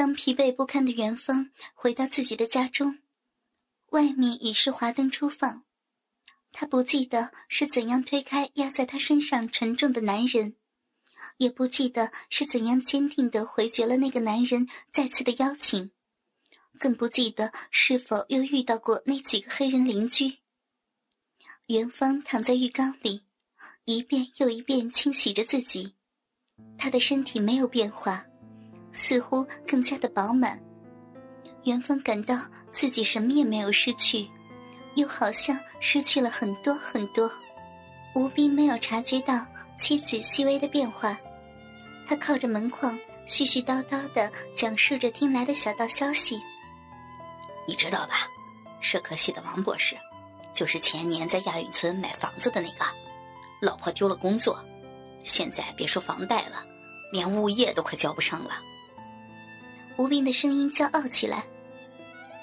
[0.00, 3.00] 当疲惫不堪的元芳回到自己的家中，
[3.90, 5.64] 外面已是华灯初放。
[6.52, 10.56] 他不记得是怎样推开压在他身上沉重的男人，
[11.36, 15.90] 也不记得是怎样坚定的回绝了那个男人再次的邀请，
[16.78, 20.38] 更不记得是否又遇到过那几个黑人邻居。
[21.66, 23.24] 元芳躺在浴缸里，
[23.84, 25.92] 一遍又一遍清洗着自己，
[26.78, 28.24] 他的身体没有变化，
[29.02, 30.60] 似乎更加的饱满。
[31.64, 32.38] 元芳感到
[32.70, 34.28] 自己什么也没有失去。
[34.96, 37.30] 又好像失去了很多很多，
[38.14, 39.46] 吴斌没有察觉到
[39.78, 41.16] 妻子细微的变化，
[42.08, 46.40] 他靠着门框絮絮叨叨的讲述着听来的小道消息。
[47.68, 48.26] 你知道吧，
[48.80, 49.96] 社科系的王博士，
[50.52, 52.84] 就是前年在亚运村买房子的那个，
[53.60, 54.60] 老婆丢了工作，
[55.22, 56.64] 现在别说房贷了，
[57.12, 58.60] 连物业都快交不上了。
[60.00, 61.44] 吴斌的声音骄傲起来，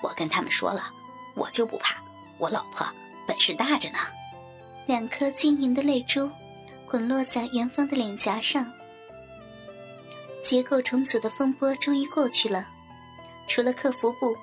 [0.03, 0.91] 我跟他们说了，
[1.33, 1.97] 我就不怕。
[2.37, 2.85] 我老婆
[3.27, 3.97] 本事大着呢，
[4.85, 6.29] 两颗晶莹的泪珠
[6.87, 8.71] 滚落在元芳的脸颊上。
[10.43, 12.67] 结构重组的风波终于过去了，
[13.47, 14.37] 除了客服部，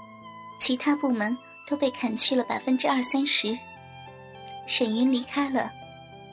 [0.58, 1.38] 其他部门
[1.68, 3.56] 都被砍去了百分之二三十。
[4.66, 5.70] 沈云离开了，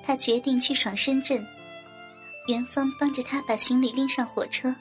[0.03, 1.45] 他决定去闯深圳。
[2.47, 4.75] 元芳帮着他把行李拎上火车，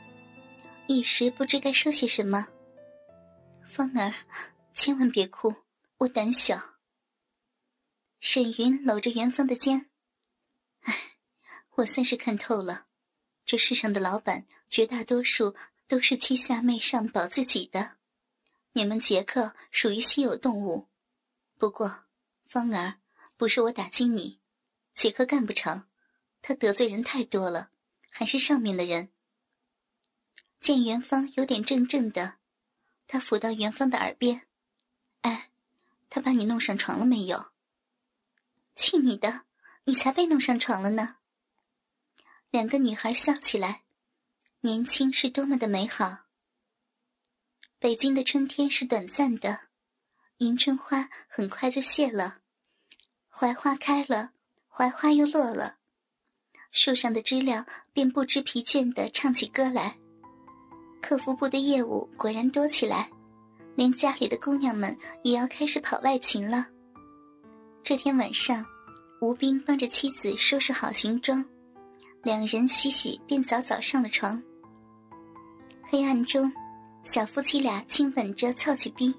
[0.93, 2.49] 一时不知该说些什么。
[3.65, 4.13] 芳儿，
[4.75, 5.55] 千万别哭。
[5.99, 6.81] 我胆小。
[8.19, 9.89] 沈云搂着元芳的肩，
[10.81, 11.19] 唉，
[11.77, 12.89] 我算是看透了，
[13.45, 15.55] 这世上的老板绝大多数
[15.87, 17.99] 都是欺下媚上保自己的。
[18.73, 20.89] 你们杰克属于稀有动物，
[21.57, 22.07] 不过，
[22.43, 22.99] 芳儿，
[23.37, 24.41] 不是我打击你，
[24.93, 25.87] 杰克干不成，
[26.43, 27.71] 他得罪人太多了，
[28.11, 29.13] 还是上面的人。
[30.61, 32.37] 见元芳有点怔怔的，
[33.07, 34.47] 他抚到元芳的耳边，
[35.23, 35.49] 哎。
[36.13, 37.53] 他把你弄上床了没有？
[38.75, 39.43] 去你的！
[39.85, 41.19] 你才被弄上床了呢。
[42.51, 43.83] 两个女孩笑起来，
[44.63, 46.25] 年轻是多么的美好。
[47.79, 49.69] 北京的春天是短暂的，
[50.39, 52.41] 迎春花很快就谢了，
[53.29, 54.33] 槐花开了，
[54.67, 55.79] 槐花又落了，
[56.73, 59.97] 树上的知了便不知疲倦的唱起歌来。
[61.01, 63.11] 客服部的业务果然多起来。
[63.77, 66.67] 连家里的姑娘们也要开始跑外勤了。
[67.83, 68.67] 这天晚上，
[69.23, 71.43] 吴斌帮着妻子收拾好行装，
[72.23, 74.43] 两人洗洗便早早上了床。
[75.83, 76.53] 黑暗中，
[77.05, 79.15] 小夫妻俩亲吻着操起逼。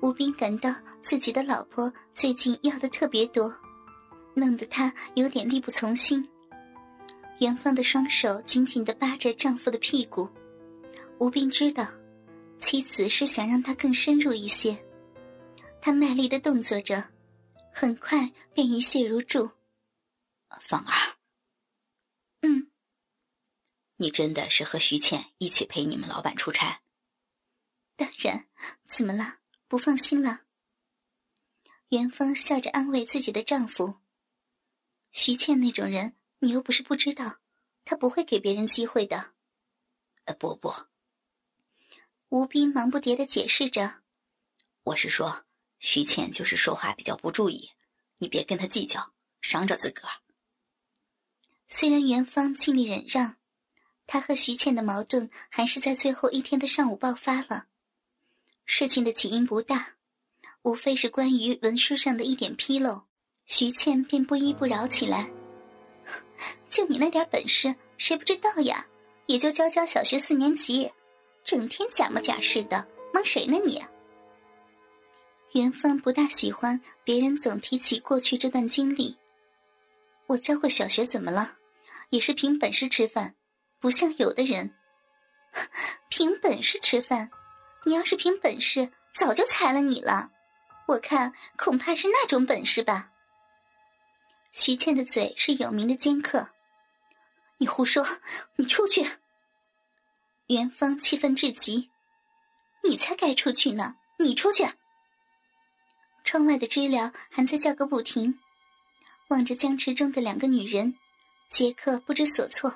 [0.00, 3.52] 吴斌感到自己的老婆最近要的特别多，
[4.34, 6.26] 弄得他有点力不从心。
[7.40, 10.28] 元芳的双手紧紧地扒着丈夫的屁股，
[11.18, 11.88] 吴斌知道。
[12.60, 14.84] 妻子是想让他更深入一些，
[15.80, 17.08] 他卖力的动作着，
[17.72, 19.48] 很快便一泻如注。
[20.60, 21.16] 芳儿，
[22.40, 22.72] 嗯，
[23.96, 26.82] 你真的是和徐倩一起陪你们老板出差？
[27.94, 28.48] 当然，
[28.88, 29.38] 怎么了？
[29.68, 30.40] 不放心了？
[31.90, 33.98] 元芳笑着安慰自己的丈夫。
[35.12, 37.38] 徐倩那种人，你又不是不知道，
[37.84, 39.34] 她不会给别人机会的。
[40.24, 40.87] 呃，不不。
[42.30, 44.02] 吴斌忙不迭的解释着
[44.84, 45.44] ：“我是说，
[45.78, 47.70] 徐倩就是说话比较不注意，
[48.18, 50.12] 你别跟她计较，伤着自个儿。”
[51.68, 53.36] 虽然元芳尽力忍让，
[54.06, 57.68] 他和徐倩的矛盾还是在最后一天的上午爆发了。
[58.66, 59.94] 事情的起因不大，
[60.60, 63.04] 无非是关于文书上的一点纰漏，
[63.46, 65.30] 徐倩便不依不饶起来
[66.68, 68.86] ：“就你那点本事，谁不知道呀？
[69.24, 70.92] 也就教教小学四年级。”
[71.48, 73.82] 整天假模假式的，忙谁呢你？
[75.52, 79.16] 元芳不大喜欢别人总提起过去这段经历。
[80.26, 81.56] 我教过小学怎么了？
[82.10, 83.34] 也是凭本事吃饭，
[83.80, 84.74] 不像有的人，
[86.10, 87.30] 凭本事吃饭。
[87.86, 90.30] 你要是凭本事，早就裁了你了。
[90.86, 93.10] 我看恐怕是那种本事吧。
[94.50, 96.50] 徐倩的嘴是有名的尖刻。
[97.56, 98.06] 你胡说！
[98.56, 99.08] 你出去。
[100.48, 101.90] 元芳气愤至极
[102.82, 103.96] ：“你才该出去呢！
[104.18, 104.66] 你出去！”
[106.24, 108.38] 窗外的知了还在叫个不停，
[109.28, 110.96] 望着僵持中的两个女人，
[111.50, 112.74] 杰克不知所措。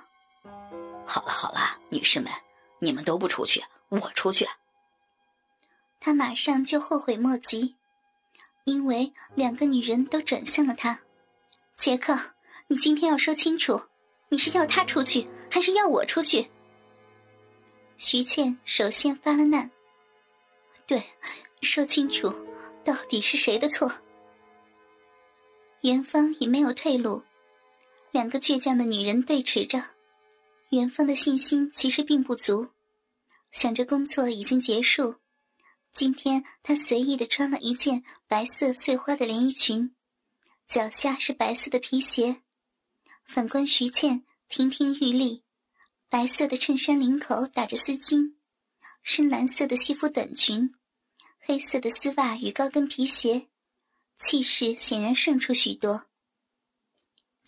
[1.06, 2.30] 好了好了，女士们，
[2.78, 4.46] 你们都不出去，我出去。
[5.98, 7.76] 他马上就后悔莫及，
[8.64, 11.00] 因为两个女人都转向了他。
[11.78, 12.34] 杰克，
[12.66, 13.80] 你今天要说清楚，
[14.28, 16.50] 你是要他出去，还是要我出去？
[18.04, 19.70] 徐倩首先发了难。
[20.88, 21.00] 对，
[21.60, 22.28] 说清楚，
[22.84, 23.88] 到底是谁的错？
[25.82, 27.22] 元芳已没有退路，
[28.10, 29.84] 两个倔强的女人对持着。
[30.70, 32.70] 元芳的信心其实并不足，
[33.52, 35.20] 想着工作已经结束，
[35.94, 39.94] 今天她随意的穿了一件白色碎花的连衣裙，
[40.66, 42.42] 脚下是白色的皮鞋。
[43.24, 45.44] 反观徐倩，亭亭玉立，
[46.12, 48.34] 白色的衬衫领口打着丝巾，
[49.02, 50.70] 深蓝色的西服短裙，
[51.38, 53.48] 黑色的丝袜与高跟皮鞋。
[54.18, 56.04] 气势显然胜出许多。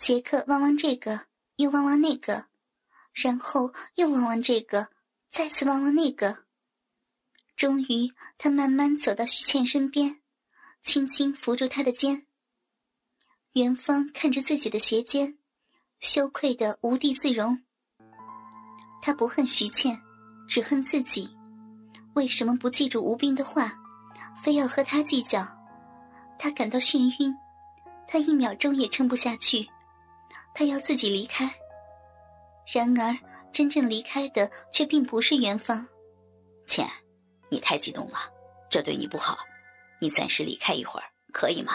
[0.01, 1.27] 杰克望望这个，
[1.57, 2.47] 又望望那个，
[3.13, 4.89] 然后又望望这个，
[5.29, 6.47] 再次望望那个。
[7.55, 10.23] 终于，他慢慢走到徐倩身边，
[10.83, 12.27] 轻轻扶住她的肩。
[13.53, 15.39] 元芳看着自己的鞋尖，
[16.01, 17.63] 羞愧的无地自容。
[19.05, 20.01] 他不恨徐倩，
[20.49, 21.29] 只恨自己，
[22.15, 23.79] 为什么不记住吴斌的话，
[24.43, 25.47] 非要和他计较？
[26.39, 27.37] 他感到眩晕，
[28.09, 29.69] 他一秒钟也撑不下去，
[30.55, 31.55] 他要自己离开。
[32.73, 33.15] 然而，
[33.53, 35.87] 真正离开的却并不是元芳。
[36.67, 36.89] 倩，
[37.51, 38.17] 你太激动了，
[38.71, 39.37] 这对你不好，
[40.01, 41.75] 你暂时离开一会儿，可以吗？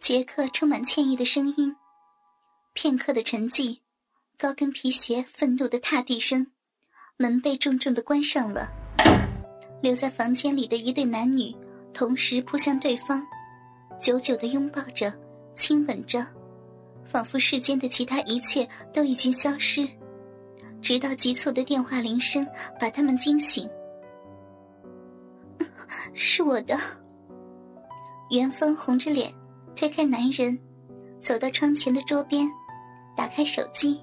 [0.00, 1.76] 杰克充满歉意的声音。
[2.72, 3.78] 片刻的沉寂，
[4.38, 6.46] 高跟皮鞋愤怒的踏地声，
[7.16, 8.68] 门被重重的关上了。
[9.80, 11.54] 留在房间里的一对男女。
[11.92, 13.24] 同时扑向对方，
[14.00, 15.14] 久久的拥抱着，
[15.54, 16.26] 亲吻着，
[17.04, 19.88] 仿佛世间的其他一切都已经消失，
[20.82, 22.44] 直到急促的电话铃声
[22.80, 23.70] 把他们惊醒。
[26.14, 26.76] 是我的。
[28.30, 29.32] 元芳红着脸
[29.76, 30.58] 推开男人，
[31.22, 32.50] 走到窗前的桌边，
[33.16, 34.02] 打开手机。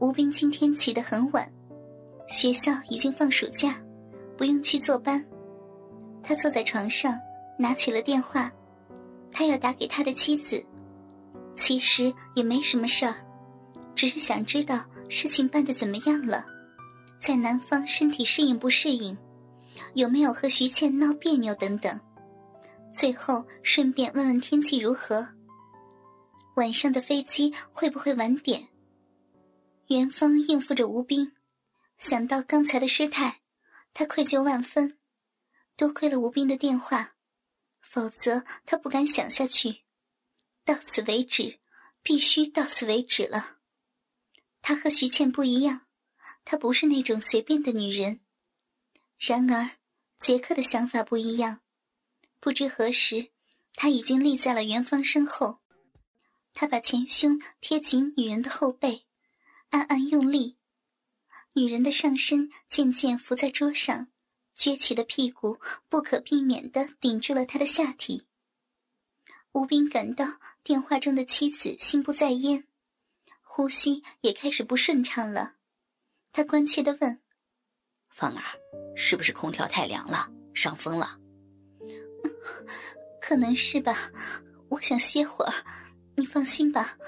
[0.00, 1.50] 吴斌今天起得很晚，
[2.28, 3.82] 学校已经放暑假，
[4.36, 5.24] 不用去坐班。
[6.22, 7.18] 他坐在床上，
[7.58, 8.52] 拿起了电话，
[9.32, 10.64] 他要打给他的妻子。
[11.56, 13.16] 其实也没什么事儿，
[13.96, 16.46] 只是想知道事情办得怎么样了，
[17.20, 19.18] 在南方身体适应不适应，
[19.94, 22.00] 有没有和徐倩闹别扭等等。
[22.94, 25.26] 最后顺便问问天气如何，
[26.54, 28.67] 晚上的飞机会不会晚点。
[29.88, 31.32] 元芳应付着吴斌，
[31.96, 33.40] 想到刚才的失态，
[33.94, 34.98] 他愧疚万分。
[35.76, 37.14] 多亏了吴斌的电话，
[37.80, 39.84] 否则他不敢想下去。
[40.62, 41.60] 到此为止，
[42.02, 43.56] 必须到此为止了。
[44.60, 45.86] 他和徐倩不一样，
[46.44, 48.20] 她不是那种随便的女人。
[49.16, 49.78] 然而，
[50.20, 51.60] 杰克的想法不一样。
[52.40, 53.30] 不知何时，
[53.72, 55.60] 他已经立在了元芳身后。
[56.52, 59.06] 他把前胸贴紧女人的后背，
[59.70, 60.56] 暗暗用力。
[61.54, 64.08] 女人的上身渐渐伏在桌上。
[64.58, 68.26] 撅起的屁股不可避免地顶住了他的下体。
[69.52, 70.26] 吴斌感到
[70.64, 72.66] 电话中的妻子心不在焉，
[73.40, 75.54] 呼吸也开始不顺畅了。
[76.32, 77.20] 他关切地问
[78.10, 78.42] ：“芳儿，
[78.96, 81.16] 是不是空调太凉了，伤风了
[83.22, 84.10] ？”“可能是吧，
[84.70, 85.52] 我想歇会儿。
[86.16, 86.98] 你放心吧，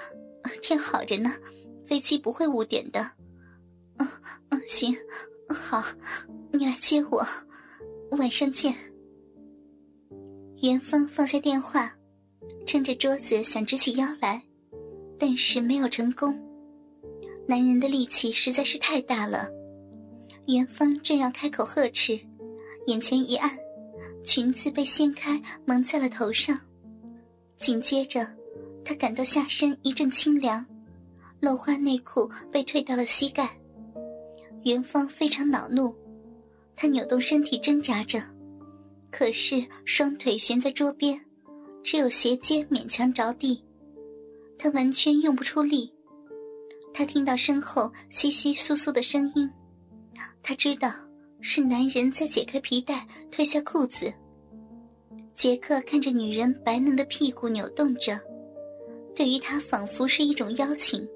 [0.62, 1.34] 天好着呢，
[1.90, 3.10] 飞机不会误点的。
[3.98, 4.08] ”“嗯
[4.50, 4.94] 嗯，行，
[5.48, 5.82] 好。”
[6.54, 7.26] 你来接我，
[8.12, 8.72] 晚上见。
[10.62, 11.92] 元芳放下电话，
[12.64, 14.40] 撑着桌子想直起腰来，
[15.18, 16.40] 但是没有成功。
[17.48, 19.50] 男人的力气实在是太大了。
[20.46, 22.20] 元芳正要开口呵斥，
[22.86, 23.50] 眼前一暗，
[24.22, 26.56] 裙子被掀开蒙在了头上。
[27.58, 28.24] 紧接着，
[28.84, 30.64] 她感到下身一阵清凉，
[31.40, 33.50] 露花内裤被退到了膝盖。
[34.64, 35.94] 元芳非常恼怒。
[36.76, 38.22] 他扭动身体挣扎着，
[39.10, 41.20] 可是双腿悬在桌边，
[41.82, 43.62] 只有鞋尖勉强着地，
[44.58, 45.92] 他完全用不出力。
[46.94, 49.50] 他听到身后窸窸窣窣的声音，
[50.42, 50.90] 他知道
[51.42, 54.12] 是男人在解开皮带、褪下裤子。
[55.34, 58.18] 杰克看着女人白嫩的屁股扭动着，
[59.14, 61.06] 对于他仿佛是一种邀请。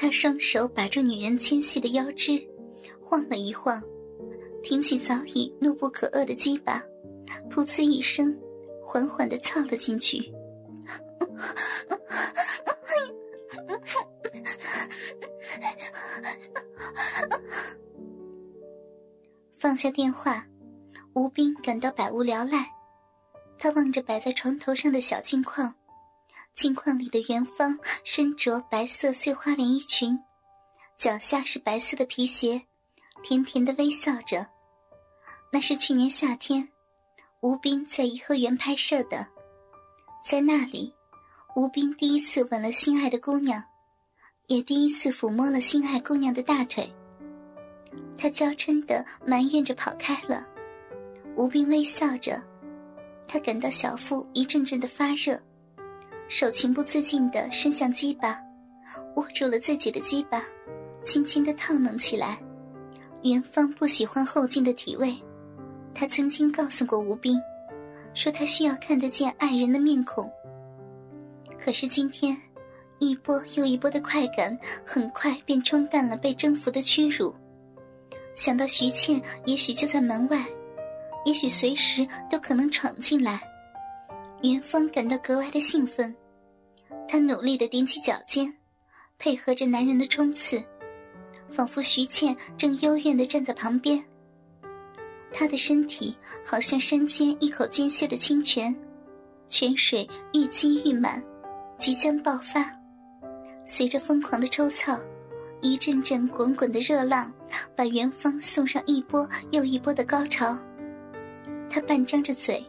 [0.00, 2.42] 他双手把住女人纤细的腰肢，
[2.98, 3.82] 晃了一晃。
[4.62, 6.82] 挺起早已怒不可遏的鸡巴，
[7.50, 8.34] 噗呲一声，
[8.82, 10.32] 缓缓的操了进去。
[19.58, 20.46] 放下电话，
[21.12, 22.66] 吴斌感到百无聊赖。
[23.58, 25.74] 他望着摆在床头上的小镜框，
[26.60, 30.18] 镜框里的元芳身着白色碎花连衣裙，
[30.98, 32.60] 脚下是白色的皮鞋，
[33.22, 34.46] 甜甜的微笑着。
[35.50, 36.68] 那是去年夏天，
[37.40, 39.26] 吴斌在颐和园拍摄的，
[40.22, 40.92] 在那里，
[41.56, 43.64] 吴斌第一次吻了心爱的姑娘，
[44.48, 46.92] 也第一次抚摸了心爱姑娘的大腿。
[48.18, 50.46] 他娇嗔的埋怨着跑开了，
[51.36, 52.38] 吴斌微笑着，
[53.26, 55.42] 他感到小腹一阵阵的发热，
[56.30, 58.40] 手情不自禁的伸向鸡巴，
[59.16, 60.40] 握住了自己的鸡巴，
[61.04, 62.38] 轻轻的烫弄起来。
[63.22, 65.12] 元芳不喜欢后劲的体位。
[65.92, 67.36] 他曾经告诉过吴斌，
[68.14, 70.30] 说他需要看得见爱人的面孔。
[71.58, 72.36] 可是今天，
[73.00, 74.56] 一波又一波的快感
[74.86, 77.34] 很快便冲淡了被征服的屈辱。
[78.36, 80.46] 想到徐倩也许就在门外，
[81.24, 83.40] 也许随时都可能闯进来，
[84.42, 86.14] 元芳感到格外的兴奋。
[87.08, 88.52] 她努力的踮起脚尖，
[89.18, 90.62] 配合着男人的冲刺，
[91.50, 94.02] 仿佛徐倩正幽怨的站在旁边。
[95.32, 98.74] 他的身体好像山间一口间歇的清泉，
[99.46, 101.22] 泉水愈积愈满，
[101.78, 102.68] 即将爆发。
[103.64, 104.98] 随着疯狂的抽操，
[105.60, 107.32] 一阵阵滚滚的热浪
[107.76, 110.58] 把元芳送上一波又一波的高潮。
[111.70, 112.64] 他半张着嘴，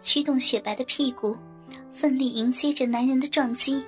[0.00, 1.36] 驱动雪白的屁股，
[1.92, 3.84] 奋力迎接着男人的撞击。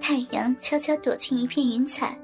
[0.00, 2.18] 太阳悄悄躲进一片云彩，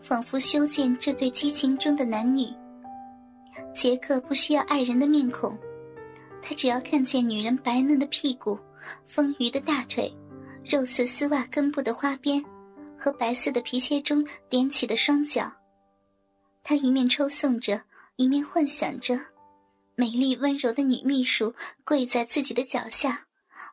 [0.00, 2.48] 仿佛修建这对激情中的男女。
[3.72, 5.58] 杰克不需要爱人的面孔，
[6.42, 8.58] 他只要看见女人白嫩的屁股、
[9.06, 10.14] 丰腴的大腿、
[10.64, 12.44] 肉色丝袜根部的花边
[12.98, 15.50] 和白色的皮鞋中踮起的双脚。
[16.62, 17.80] 他一面抽送着，
[18.16, 19.18] 一面幻想着，
[19.94, 23.25] 美丽温柔的女秘书跪在自己的脚下，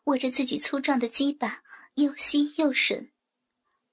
[0.05, 1.63] 握着自己粗壮的鸡巴，
[1.95, 3.09] 又细又吮，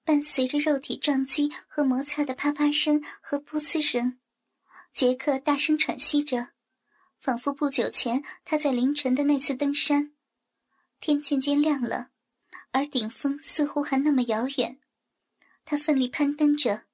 [0.04, 4.18] 伴随着肉体撞击和摩擦的啪啪声和噗呲声。
[4.92, 6.50] 杰克大声喘息着，
[7.18, 10.12] 仿佛不久前他在凌晨的那次登山。
[10.98, 12.10] 天渐渐亮了，
[12.72, 14.80] 而顶峰似乎还那么遥远。
[15.64, 16.86] 他奋力攀登着，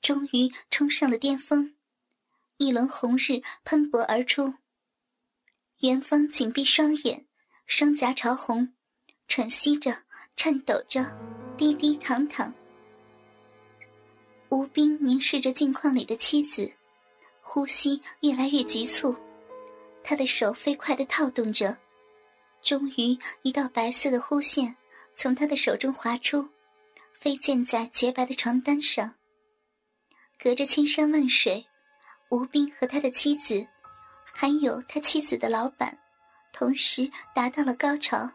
[0.00, 1.76] 终于冲上了巅峰。
[2.56, 4.54] 一轮红日喷薄而出。
[5.80, 7.26] 元芳紧闭双眼，
[7.66, 8.72] 双颊潮红，
[9.26, 9.96] 喘息着，
[10.36, 11.04] 颤抖着，
[11.56, 12.52] 低低躺躺。
[14.50, 16.70] 吴斌凝视着镜框里的妻子。
[17.46, 19.14] 呼吸越来越急促，
[20.02, 21.76] 他的手飞快地套动着，
[22.62, 24.74] 终于一道白色的弧线
[25.14, 26.48] 从他的手中划出，
[27.20, 29.14] 飞溅在洁白的床单上。
[30.38, 31.66] 隔着千山万水，
[32.30, 33.66] 吴斌和他的妻子，
[34.32, 35.98] 还有他妻子的老板，
[36.54, 38.30] 同时达到了高潮。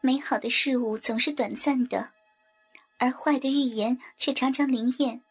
[0.00, 2.12] 美好的事物总是短暂的，
[2.98, 5.22] 而坏的预言却常常灵验。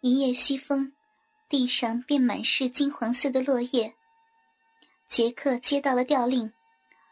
[0.00, 0.92] 一夜西风。
[1.48, 3.94] 地上便满是金黄色的落叶。
[5.08, 6.52] 杰克接到了调令，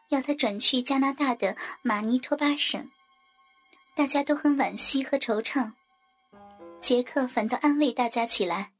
[0.08, 2.90] 要他转去加拿大的马尼托巴省。
[3.94, 5.70] 大家都很惋惜和惆怅，
[6.80, 8.72] 杰克反倒安慰大家起来，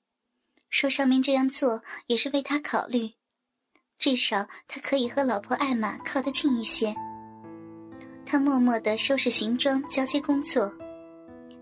[0.70, 3.12] 说上面这样做也是为他考虑，
[4.04, 6.94] 至少他可以和老婆艾玛靠得近一些。
[8.26, 10.70] 他默默地收拾行装，交接工作。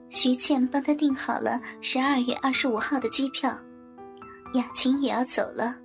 [0.09, 3.57] 徐倩帮他订好了十二月二十五号的机票。
[4.55, 5.77] 雅琴也要走了，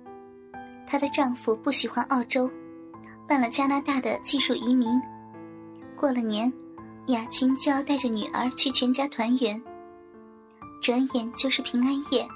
[0.84, 2.50] 她的丈夫不喜欢澳洲，
[3.24, 5.00] 办了加拿大的技术移民。
[5.94, 6.52] 过了年，
[7.06, 9.62] 雅琴就要带着女儿去全家团圆。
[10.82, 12.26] 转眼就是平安夜，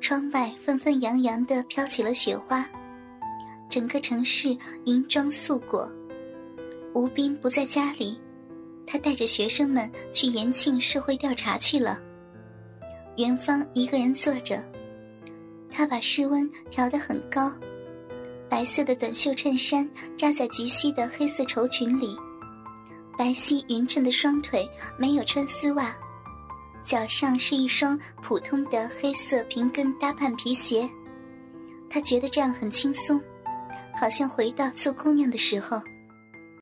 [0.00, 2.64] 窗外纷纷扬扬的飘起了雪花，
[3.72, 5.90] 整个城市银装素裹。
[6.92, 8.20] 吴斌不在家里，
[8.86, 11.98] 他带着学生们去延庆社会调查去了。
[13.16, 14.62] 元芳一个人坐着。
[15.70, 17.50] 他把室温调得很高，
[18.46, 19.88] 白色的短袖衬衫
[20.18, 22.14] 扎在及膝的黑色绸裙里，
[23.16, 25.96] 白皙匀称的双腿没有穿丝袜，
[26.84, 30.86] 脚上是一双普通的黑色平跟搭半皮鞋。
[31.88, 33.18] 他觉得这样很轻松，
[33.94, 35.80] 好像回到做姑娘的时候。